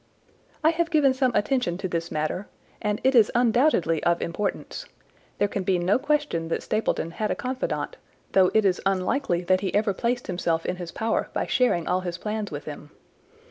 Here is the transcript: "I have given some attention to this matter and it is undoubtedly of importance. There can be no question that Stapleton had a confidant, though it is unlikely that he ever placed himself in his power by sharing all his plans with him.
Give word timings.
"I 0.63 0.71
have 0.71 0.89
given 0.89 1.13
some 1.13 1.31
attention 1.35 1.77
to 1.77 1.87
this 1.87 2.09
matter 2.09 2.47
and 2.81 2.99
it 3.03 3.13
is 3.13 3.31
undoubtedly 3.35 4.03
of 4.03 4.19
importance. 4.19 4.87
There 5.37 5.47
can 5.47 5.61
be 5.61 5.77
no 5.77 5.99
question 5.99 6.47
that 6.47 6.63
Stapleton 6.63 7.11
had 7.11 7.29
a 7.29 7.35
confidant, 7.35 7.97
though 8.31 8.49
it 8.55 8.65
is 8.65 8.81
unlikely 8.83 9.43
that 9.43 9.61
he 9.61 9.71
ever 9.75 9.93
placed 9.93 10.25
himself 10.25 10.65
in 10.65 10.77
his 10.77 10.91
power 10.91 11.29
by 11.33 11.45
sharing 11.45 11.87
all 11.87 11.99
his 12.01 12.17
plans 12.17 12.49
with 12.49 12.65
him. 12.65 12.89